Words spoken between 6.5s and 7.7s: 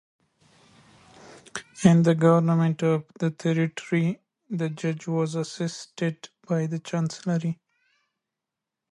the Chancellery.